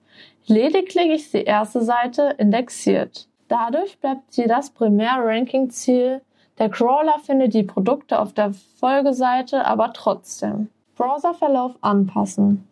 Lediglich 0.46 1.10
ist 1.10 1.34
die 1.34 1.44
erste 1.44 1.82
Seite 1.82 2.34
indexiert. 2.38 3.28
Dadurch 3.48 3.98
bleibt 3.98 4.32
sie 4.32 4.46
das 4.46 4.70
Primär-Ranking-Ziel 4.70 6.20
der 6.58 6.68
Crawler 6.68 7.18
findet 7.18 7.54
die 7.54 7.62
Produkte 7.62 8.20
auf 8.20 8.34
der 8.34 8.52
Folgeseite 8.52 9.64
aber 9.64 9.92
trotzdem. 9.92 10.68
Browserverlauf 10.96 11.72
anpassen. 11.80 12.68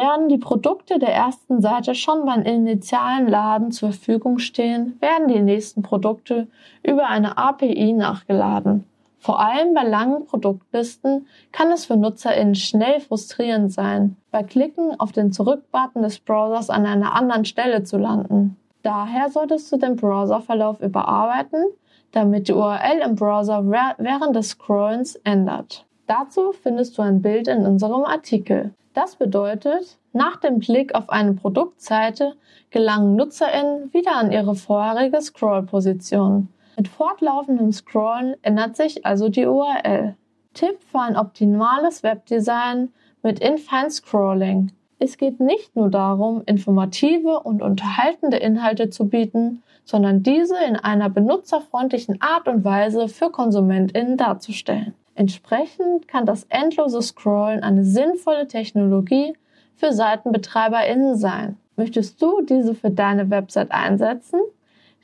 Während 0.00 0.30
die 0.30 0.38
Produkte 0.38 0.98
der 0.98 1.12
ersten 1.12 1.60
Seite 1.60 1.94
schon 1.94 2.24
beim 2.24 2.42
initialen 2.42 3.26
Laden 3.26 3.72
zur 3.72 3.92
Verfügung 3.92 4.38
stehen, 4.38 4.96
werden 5.00 5.28
die 5.28 5.40
nächsten 5.40 5.82
Produkte 5.82 6.46
über 6.82 7.08
eine 7.08 7.36
API 7.36 7.92
nachgeladen. 7.92 8.84
Vor 9.18 9.40
allem 9.40 9.74
bei 9.74 9.82
langen 9.82 10.24
Produktlisten 10.26 11.26
kann 11.50 11.72
es 11.72 11.86
für 11.86 11.96
NutzerInnen 11.96 12.54
schnell 12.54 13.00
frustrierend 13.00 13.72
sein, 13.72 14.16
bei 14.30 14.44
Klicken 14.44 14.98
auf 15.00 15.10
den 15.10 15.32
Zurück-Button 15.32 16.02
des 16.02 16.20
Browsers 16.20 16.70
an 16.70 16.86
einer 16.86 17.14
anderen 17.14 17.44
Stelle 17.44 17.82
zu 17.82 17.98
landen. 17.98 18.56
Daher 18.82 19.30
solltest 19.30 19.72
du 19.72 19.76
den 19.76 19.96
Browserverlauf 19.96 20.80
überarbeiten 20.80 21.64
damit 22.12 22.48
die 22.48 22.52
URL 22.52 23.00
im 23.04 23.14
Browser 23.14 23.64
während 23.66 24.36
des 24.36 24.50
Scrollens 24.50 25.16
ändert. 25.24 25.84
Dazu 26.06 26.52
findest 26.52 26.96
du 26.96 27.02
ein 27.02 27.20
Bild 27.20 27.48
in 27.48 27.66
unserem 27.66 28.04
Artikel. 28.04 28.72
Das 28.94 29.16
bedeutet, 29.16 29.98
nach 30.12 30.36
dem 30.36 30.60
Klick 30.60 30.94
auf 30.94 31.10
eine 31.10 31.34
Produktseite 31.34 32.34
gelangen 32.70 33.16
NutzerInnen 33.16 33.92
wieder 33.92 34.16
an 34.16 34.32
ihre 34.32 34.54
vorherige 34.54 35.20
Scrollposition. 35.20 36.48
Mit 36.76 36.88
fortlaufendem 36.88 37.72
Scrollen 37.72 38.36
ändert 38.42 38.76
sich 38.76 39.04
also 39.04 39.28
die 39.28 39.46
URL. 39.46 40.16
Tipp 40.54 40.78
für 40.90 41.00
ein 41.00 41.16
optimales 41.16 42.02
Webdesign 42.02 42.92
mit 43.22 43.40
Infine 43.40 43.90
Scrolling. 43.90 44.72
Es 44.98 45.16
geht 45.16 45.38
nicht 45.38 45.76
nur 45.76 45.90
darum, 45.90 46.42
informative 46.46 47.40
und 47.40 47.62
unterhaltende 47.62 48.36
Inhalte 48.38 48.90
zu 48.90 49.08
bieten, 49.08 49.62
sondern 49.84 50.22
diese 50.22 50.56
in 50.68 50.76
einer 50.76 51.08
benutzerfreundlichen 51.08 52.20
Art 52.20 52.48
und 52.48 52.64
Weise 52.64 53.08
für 53.08 53.30
KonsumentInnen 53.30 54.16
darzustellen. 54.16 54.94
Entsprechend 55.18 56.06
kann 56.06 56.26
das 56.26 56.44
endlose 56.48 57.02
Scrollen 57.02 57.64
eine 57.64 57.82
sinnvolle 57.82 58.46
Technologie 58.46 59.34
für 59.74 59.92
SeitenbetreiberInnen 59.92 61.16
sein. 61.16 61.56
Möchtest 61.74 62.22
du 62.22 62.40
diese 62.42 62.72
für 62.72 62.90
deine 62.90 63.28
Website 63.28 63.72
einsetzen? 63.72 64.38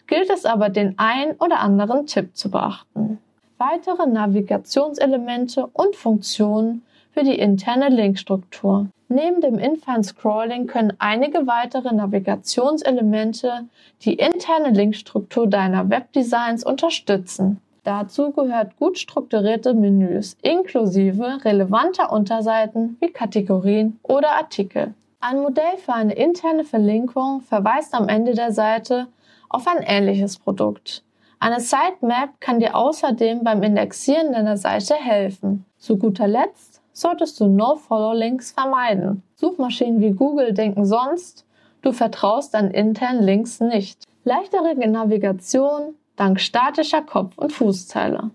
Gilt 0.06 0.30
es 0.30 0.44
aber, 0.44 0.68
den 0.68 0.94
ein 0.98 1.32
oder 1.40 1.58
anderen 1.58 2.06
Tipp 2.06 2.36
zu 2.36 2.48
beachten. 2.48 3.18
Weitere 3.58 4.06
Navigationselemente 4.06 5.66
und 5.72 5.96
Funktionen 5.96 6.82
für 7.10 7.24
die 7.24 7.36
interne 7.36 7.88
Linkstruktur. 7.88 8.86
Neben 9.08 9.40
dem 9.40 9.58
Infine 9.58 10.04
Scrolling 10.04 10.68
können 10.68 10.92
einige 11.00 11.48
weitere 11.48 11.92
Navigationselemente 11.92 13.64
die 14.02 14.14
interne 14.14 14.70
Linkstruktur 14.70 15.48
deiner 15.48 15.90
Webdesigns 15.90 16.64
unterstützen. 16.64 17.60
Dazu 17.84 18.32
gehört 18.32 18.78
gut 18.78 18.98
strukturierte 18.98 19.74
Menüs 19.74 20.38
inklusive 20.40 21.44
relevanter 21.44 22.10
Unterseiten 22.10 22.96
wie 23.00 23.10
Kategorien 23.10 24.00
oder 24.02 24.30
Artikel. 24.30 24.94
Ein 25.20 25.40
Modell 25.40 25.76
für 25.76 25.92
eine 25.92 26.14
interne 26.14 26.64
Verlinkung 26.64 27.42
verweist 27.42 27.92
am 27.92 28.08
Ende 28.08 28.34
der 28.34 28.52
Seite 28.52 29.08
auf 29.50 29.66
ein 29.66 29.82
ähnliches 29.82 30.38
Produkt. 30.38 31.02
Eine 31.38 31.60
Sitemap 31.60 32.40
kann 32.40 32.58
dir 32.58 32.74
außerdem 32.74 33.44
beim 33.44 33.62
Indexieren 33.62 34.32
deiner 34.32 34.56
Seite 34.56 34.94
helfen. 34.94 35.66
Zu 35.76 35.98
guter 35.98 36.26
Letzt 36.26 36.80
solltest 36.94 37.38
du 37.38 37.46
No-Follow-Links 37.46 38.52
vermeiden. 38.52 39.22
Suchmaschinen 39.34 40.00
wie 40.00 40.12
Google 40.12 40.54
denken 40.54 40.86
sonst, 40.86 41.44
du 41.82 41.92
vertraust 41.92 42.54
an 42.54 42.70
internen 42.70 43.22
Links 43.22 43.60
nicht. 43.60 44.04
Leichtere 44.24 44.74
Navigation 44.74 45.94
dank 46.16 46.40
statischer 46.40 47.02
Kopf- 47.02 47.38
und 47.38 47.52
Fußzeile. 47.52 48.30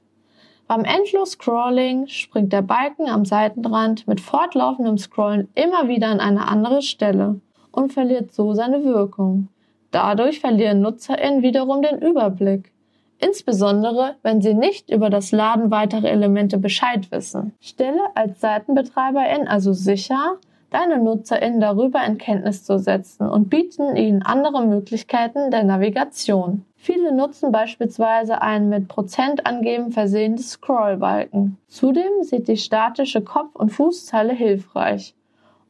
Beim 0.68 0.84
Endlos-Scrolling 0.84 2.08
springt 2.08 2.54
der 2.54 2.62
Balken 2.62 3.08
am 3.08 3.26
Seitenrand 3.26 4.08
mit 4.08 4.22
fortlaufendem 4.22 4.98
Scrollen 4.98 5.50
immer 5.56 5.88
wieder 5.88 6.08
an 6.08 6.20
eine 6.20 6.48
andere 6.48 6.82
Stelle 6.82 7.42
und 7.72 7.92
verliert 7.92 8.34
so 8.34 8.54
seine 8.54 8.84
Wirkung. 8.84 9.48
Dadurch 9.92 10.40
verlieren 10.40 10.82
NutzerInnen 10.82 11.42
wiederum 11.42 11.82
den 11.82 12.00
Überblick 12.00 12.72
insbesondere 13.20 14.16
wenn 14.24 14.42
sie 14.42 14.54
nicht 14.54 14.90
über 14.90 15.10
das 15.10 15.32
Laden 15.32 15.72
weiterer 15.72 16.10
Elemente 16.10 16.58
Bescheid 16.58 17.12
wissen. 17.12 17.54
Stelle 17.60 18.02
als 18.16 18.40
Seitenbetreiberin 18.40 19.48
also 19.48 19.74
sicher, 19.74 20.38
deine 20.72 20.98
NutzerInnen 20.98 21.60
darüber 21.60 22.04
in 22.06 22.18
Kenntnis 22.18 22.64
zu 22.64 22.78
setzen 22.78 23.28
und 23.28 23.50
bieten 23.50 23.96
ihnen 23.96 24.22
andere 24.22 24.66
Möglichkeiten 24.66 25.52
der 25.52 25.64
Navigation. 25.64 26.66
Viele 26.76 27.14
nutzen 27.14 27.52
beispielsweise 27.52 28.42
einen 28.42 28.70
mit 28.70 28.88
Prozent 28.88 29.46
angeben 29.46 29.92
versehenen 29.92 30.38
Scrollbalken. 30.38 31.58
Zudem 31.68 32.24
sieht 32.24 32.48
die 32.48 32.58
statische 32.58 33.22
Kopf- 33.22 33.56
und 33.56 33.70
Fußzeile 33.70 34.34
hilfreich 34.34 35.16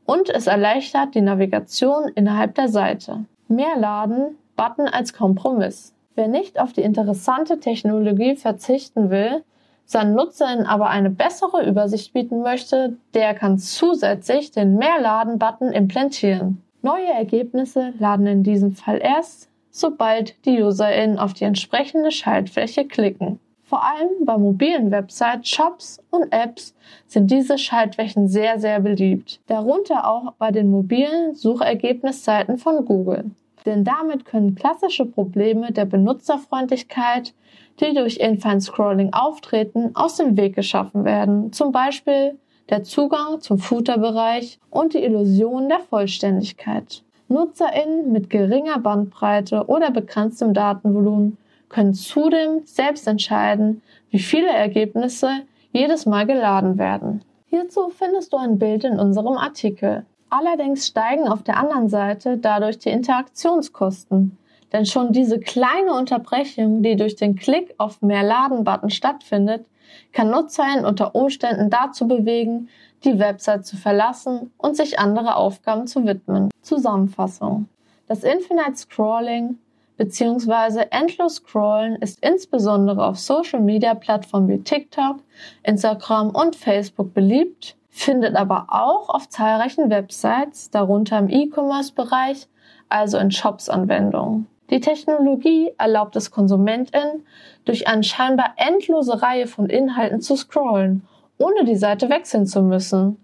und 0.05 0.29
es 0.29 0.47
erleichtert 0.47 1.13
die 1.13 1.21
Navigation 1.21 2.09
innerhalb 2.15 2.55
der 2.55 2.67
Seite. 2.67 3.25
Mehr 3.47 3.77
Laden, 3.77 4.37
Button 4.55 4.87
als 4.87 5.13
Kompromiss. 5.13 5.93
Wer 6.15 6.27
nicht 6.27 6.59
auf 6.59 6.73
die 6.73 6.81
interessante 6.81 7.59
Technologie 7.59 8.35
verzichten 8.35 9.09
will, 9.09 9.43
seinen 9.89 10.13
Nutzern 10.13 10.67
aber 10.67 10.91
eine 10.91 11.10
bessere 11.10 11.67
Übersicht 11.67 12.13
bieten 12.13 12.43
möchte, 12.43 12.98
der 13.15 13.34
kann 13.34 13.58
zusätzlich 13.58 14.51
den 14.51 14.75
Mehrladen-Button 14.75 15.72
implementieren. 15.72 16.62
Neue 16.84 17.08
Ergebnisse 17.08 17.93
laden 17.98 18.27
in 18.27 18.43
diesem 18.43 18.74
Fall 18.74 19.00
erst, 19.01 19.50
sobald 19.72 20.36
die 20.46 20.62
UserInnen 20.62 21.17
auf 21.17 21.34
die 21.34 21.46
entsprechende 21.46 22.12
Schaltfläche 22.12 22.86
klicken. 22.86 23.39
Vor 23.63 23.84
allem 23.84 24.25
bei 24.25 24.38
mobilen 24.38 24.91
Websites, 24.91 25.50
Shops 25.50 26.03
und 26.12 26.31
Apps 26.31 26.75
sind 27.08 27.31
diese 27.31 27.58
Schaltflächen 27.58 28.27
sehr, 28.27 28.60
sehr 28.60 28.79
beliebt. 28.81 29.41
Darunter 29.48 30.08
auch 30.08 30.34
bei 30.34 30.51
den 30.51 30.69
mobilen 30.69 31.34
Suchergebnisseiten 31.34 32.60
von 32.60 32.86
Google. 32.86 33.31
Denn 33.65 33.83
damit 33.83 34.25
können 34.25 34.55
klassische 34.55 35.05
Probleme 35.05 35.71
der 35.71 35.85
Benutzerfreundlichkeit 35.85 37.33
die 37.79 37.93
durch 37.93 38.17
Infinite 38.17 38.61
Scrolling 38.61 39.13
auftreten, 39.13 39.91
aus 39.93 40.17
dem 40.17 40.37
Weg 40.37 40.55
geschaffen 40.55 41.05
werden. 41.05 41.51
Zum 41.53 41.71
Beispiel 41.71 42.37
der 42.69 42.83
Zugang 42.83 43.41
zum 43.41 43.57
Footerbereich 43.57 44.59
und 44.69 44.93
die 44.93 45.03
Illusion 45.03 45.69
der 45.69 45.79
Vollständigkeit. 45.79 47.03
NutzerInnen 47.27 48.11
mit 48.11 48.29
geringer 48.29 48.79
Bandbreite 48.79 49.65
oder 49.67 49.91
begrenztem 49.91 50.53
Datenvolumen 50.53 51.37
können 51.69 51.93
zudem 51.93 52.65
selbst 52.65 53.07
entscheiden, 53.07 53.81
wie 54.09 54.19
viele 54.19 54.49
Ergebnisse 54.49 55.29
jedes 55.71 56.05
Mal 56.05 56.25
geladen 56.25 56.79
werden. 56.79 57.23
Hierzu 57.47 57.89
findest 57.89 58.33
du 58.33 58.37
ein 58.37 58.57
Bild 58.57 58.83
in 58.83 58.99
unserem 58.99 59.37
Artikel. 59.37 60.05
Allerdings 60.29 60.88
steigen 60.88 61.27
auf 61.27 61.43
der 61.43 61.57
anderen 61.57 61.89
Seite 61.89 62.38
dadurch 62.38 62.77
die 62.79 62.89
Interaktionskosten. 62.89 64.38
Denn 64.71 64.86
schon 64.86 65.12
diese 65.12 65.39
kleine 65.39 65.93
Unterbrechung, 65.93 66.83
die 66.83 66.95
durch 66.95 67.15
den 67.15 67.36
Klick 67.36 67.74
auf 67.77 68.01
Mehr 68.01 68.24
Laden-Button 68.24 68.91
stattfindet, 68.91 69.65
kann 70.13 70.29
NutzerInnen 70.29 70.86
unter 70.86 71.15
Umständen 71.15 71.69
dazu 71.71 72.07
bewegen, 72.07 72.69
die 73.03 73.17
Website 73.17 73.65
zu 73.65 73.77
verlassen 73.77 74.51
und 74.57 74.75
sich 74.75 75.00
andere 75.00 75.36
Aufgaben 75.36 75.88
zu 75.88 76.05
widmen. 76.05 76.50
Zusammenfassung. 76.62 77.67
Das 78.07 78.24
Infinite 78.24 78.75
Scrolling 78.75 79.57
bzw. 79.98 80.86
endlos 80.91 81.36
Scrollen 81.36 81.95
ist 81.95 82.24
insbesondere 82.24 83.05
auf 83.05 83.17
Social 83.17 83.62
Media 83.62 83.95
Plattformen 83.95 84.48
wie 84.50 84.59
TikTok, 84.59 85.17
Instagram 85.63 86.29
und 86.29 86.55
Facebook 86.55 87.13
beliebt, 87.13 87.75
findet 87.89 88.36
aber 88.36 88.67
auch 88.69 89.10
auf 89.10 89.29
zahlreichen 89.29 89.89
Websites, 89.89 90.69
darunter 90.69 91.19
im 91.19 91.29
E-Commerce-Bereich, 91.29 92.48
also 92.88 93.17
in 93.17 93.31
Shops-Anwendungen. 93.31 94.48
Die 94.69 94.79
Technologie 94.79 95.72
erlaubt 95.77 96.15
es 96.15 96.31
KonsumentInnen, 96.31 97.25
durch 97.65 97.88
eine 97.88 98.03
scheinbar 98.03 98.53
endlose 98.55 99.22
Reihe 99.22 99.48
von 99.48 99.67
Inhalten 99.67 100.22
zu 100.22 100.36
scrollen, 100.36 101.03
ohne 101.38 101.65
die 101.65 101.75
Seite 101.75 102.10
wechseln 102.10 102.46
zu 102.46 102.62
müssen. 102.62 103.17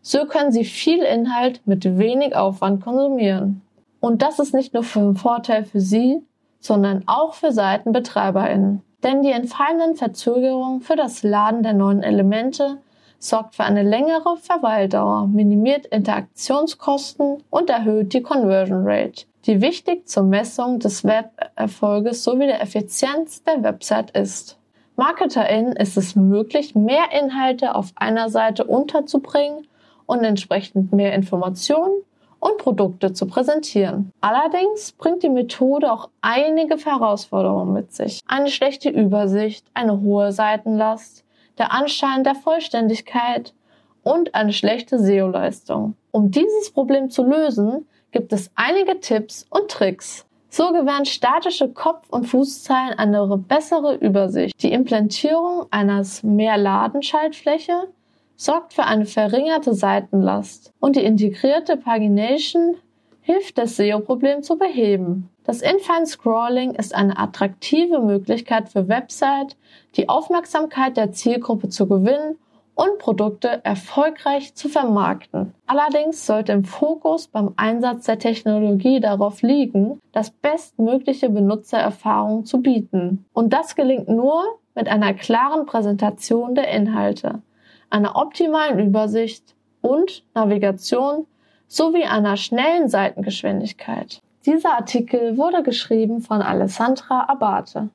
So 0.00 0.26
können 0.26 0.52
sie 0.52 0.64
viel 0.64 1.02
Inhalt 1.02 1.60
mit 1.66 1.98
wenig 1.98 2.36
Aufwand 2.36 2.82
konsumieren. 2.82 3.62
Und 4.00 4.22
das 4.22 4.38
ist 4.38 4.54
nicht 4.54 4.74
nur 4.74 4.82
für 4.82 5.14
Vorteil 5.14 5.64
für 5.64 5.80
sie, 5.80 6.22
sondern 6.60 7.04
auch 7.06 7.34
für 7.34 7.52
SeitenbetreiberInnen. 7.52 8.82
Denn 9.02 9.22
die 9.22 9.30
entfallenden 9.30 9.96
Verzögerungen 9.96 10.80
für 10.80 10.96
das 10.96 11.22
Laden 11.22 11.62
der 11.62 11.72
neuen 11.72 12.02
Elemente 12.02 12.78
sorgt 13.22 13.54
für 13.56 13.64
eine 13.64 13.82
längere 13.82 14.36
Verweildauer, 14.36 15.26
minimiert 15.26 15.86
Interaktionskosten 15.86 17.42
und 17.50 17.70
erhöht 17.70 18.12
die 18.12 18.22
Conversion 18.22 18.82
Rate 18.84 19.24
die 19.46 19.60
wichtig 19.60 20.08
zur 20.08 20.22
Messung 20.22 20.78
des 20.78 21.04
Weberfolges 21.04 22.22
sowie 22.24 22.46
der 22.46 22.62
Effizienz 22.62 23.42
der 23.42 23.62
Website 23.62 24.10
ist. 24.12 24.58
MarketerInnen 24.96 25.74
ist 25.74 25.96
es 25.96 26.14
möglich, 26.14 26.74
mehr 26.74 27.10
Inhalte 27.18 27.74
auf 27.74 27.92
einer 27.96 28.28
Seite 28.28 28.64
unterzubringen 28.64 29.66
und 30.06 30.22
entsprechend 30.22 30.92
mehr 30.92 31.14
Informationen 31.14 32.02
und 32.38 32.58
Produkte 32.58 33.12
zu 33.12 33.26
präsentieren. 33.26 34.12
Allerdings 34.20 34.92
bringt 34.92 35.22
die 35.22 35.28
Methode 35.28 35.90
auch 35.90 36.10
einige 36.20 36.76
Herausforderungen 36.76 37.72
mit 37.72 37.92
sich. 37.92 38.20
Eine 38.26 38.48
schlechte 38.48 38.90
Übersicht, 38.90 39.66
eine 39.74 40.00
hohe 40.00 40.32
Seitenlast, 40.32 41.24
der 41.58 41.72
Anschein 41.72 42.24
der 42.24 42.34
Vollständigkeit 42.34 43.54
und 44.02 44.34
eine 44.34 44.52
schlechte 44.52 44.98
SEO-Leistung. 44.98 45.94
Um 46.10 46.30
dieses 46.30 46.70
Problem 46.72 47.10
zu 47.10 47.24
lösen, 47.24 47.86
gibt 48.10 48.32
es 48.32 48.50
einige 48.54 49.00
Tipps 49.00 49.46
und 49.50 49.70
Tricks. 49.70 50.26
So 50.48 50.72
gewähren 50.72 51.06
statische 51.06 51.68
Kopf- 51.68 52.10
und 52.10 52.26
Fußzeilen 52.26 52.98
eine 52.98 53.26
bessere 53.38 53.94
Übersicht. 53.94 54.62
Die 54.62 54.72
Implementierung 54.72 55.66
eines 55.70 56.22
Mehr-Laden-Schaltfläche 56.22 57.88
sorgt 58.36 58.74
für 58.74 58.84
eine 58.84 59.06
verringerte 59.06 59.72
Seitenlast 59.72 60.72
und 60.78 60.96
die 60.96 61.04
integrierte 61.04 61.78
Pagination 61.78 62.76
hilft, 63.22 63.56
das 63.56 63.76
SEO-Problem 63.76 64.42
zu 64.42 64.58
beheben. 64.58 65.30
Das 65.44 65.60
Infinite 65.60 66.06
Scrolling 66.06 66.74
ist 66.74 66.94
eine 66.94 67.18
attraktive 67.18 67.98
Möglichkeit 67.98 68.68
für 68.68 68.86
Website, 68.86 69.56
die 69.96 70.08
Aufmerksamkeit 70.08 70.96
der 70.96 71.10
Zielgruppe 71.10 71.68
zu 71.68 71.88
gewinnen 71.88 72.38
und 72.74 72.98
Produkte 72.98 73.60
erfolgreich 73.64 74.54
zu 74.54 74.68
vermarkten. 74.68 75.52
Allerdings 75.66 76.26
sollte 76.26 76.52
im 76.52 76.64
Fokus 76.64 77.26
beim 77.26 77.52
Einsatz 77.56 78.06
der 78.06 78.18
Technologie 78.18 79.00
darauf 79.00 79.42
liegen, 79.42 80.00
das 80.12 80.30
bestmögliche 80.30 81.28
Benutzererfahrung 81.28 82.44
zu 82.44 82.62
bieten. 82.62 83.26
Und 83.32 83.52
das 83.52 83.74
gelingt 83.74 84.08
nur 84.08 84.44
mit 84.74 84.88
einer 84.88 85.12
klaren 85.12 85.66
Präsentation 85.66 86.54
der 86.54 86.68
Inhalte, 86.68 87.42
einer 87.90 88.16
optimalen 88.16 88.78
Übersicht 88.78 89.54
und 89.82 90.24
Navigation 90.34 91.26
sowie 91.66 92.04
einer 92.04 92.36
schnellen 92.36 92.88
Seitengeschwindigkeit. 92.88 94.22
Dieser 94.44 94.74
Artikel 94.74 95.36
wurde 95.36 95.62
geschrieben 95.62 96.20
von 96.20 96.42
Alessandra 96.42 97.28
Abate. 97.28 97.90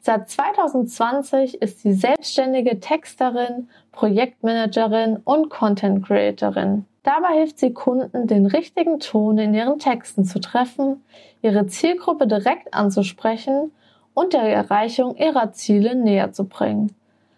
Seit 0.00 0.28
2020 0.28 1.62
ist 1.62 1.80
sie 1.80 1.92
selbstständige 1.92 2.80
Texterin, 2.80 3.68
Projektmanagerin 3.92 5.18
und 5.22 5.48
Content 5.48 6.04
Creatorin. 6.04 6.86
Dabei 7.04 7.34
hilft 7.34 7.60
sie 7.60 7.72
Kunden, 7.72 8.26
den 8.26 8.46
richtigen 8.46 8.98
Ton 8.98 9.38
in 9.38 9.54
ihren 9.54 9.78
Texten 9.78 10.24
zu 10.24 10.40
treffen, 10.40 11.04
ihre 11.40 11.68
Zielgruppe 11.68 12.26
direkt 12.26 12.74
anzusprechen 12.74 13.70
und 14.12 14.32
der 14.32 14.42
Erreichung 14.42 15.16
ihrer 15.16 15.52
Ziele 15.52 15.94
näher 15.94 16.32
zu 16.32 16.46
bringen. 16.48 16.96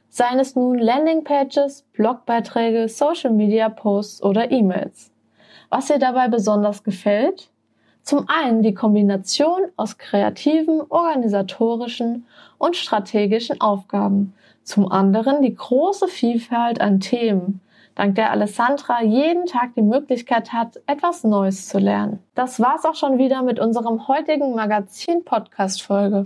Seien 0.09 0.38
es 0.38 0.57
nun 0.57 0.79
Landingpages, 0.79 1.83
Blogbeiträge, 1.92 2.88
Social 2.88 3.33
Media 3.33 3.68
Posts 3.68 4.22
oder 4.22 4.50
E-Mails. 4.50 5.11
Was 5.68 5.90
ihr 5.90 5.98
dabei 5.98 6.29
besonders 6.29 6.83
gefällt? 6.83 7.50
Zum 8.04 8.28
einen 8.28 8.62
die 8.62 8.74
Kombination 8.74 9.62
aus 9.76 9.96
kreativen, 9.96 10.82
organisatorischen 10.90 12.26
und 12.58 12.76
strategischen 12.76 13.62
Aufgaben. 13.62 14.34
Zum 14.62 14.92
anderen 14.92 15.40
die 15.40 15.54
große 15.54 16.08
Vielfalt 16.08 16.82
an 16.82 17.00
Themen, 17.00 17.60
dank 17.94 18.14
der 18.14 18.30
Alessandra 18.30 19.02
jeden 19.02 19.46
Tag 19.46 19.74
die 19.74 19.82
Möglichkeit 19.82 20.52
hat, 20.52 20.80
etwas 20.86 21.24
Neues 21.24 21.66
zu 21.66 21.78
lernen. 21.78 22.18
Das 22.34 22.60
war's 22.60 22.84
auch 22.84 22.94
schon 22.94 23.16
wieder 23.16 23.42
mit 23.42 23.58
unserem 23.58 24.06
heutigen 24.06 24.54
Magazin-Podcast-Folge. 24.54 26.22